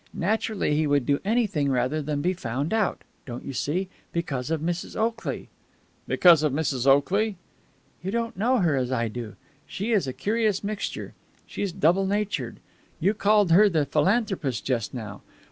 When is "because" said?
4.11-4.49, 6.07-6.41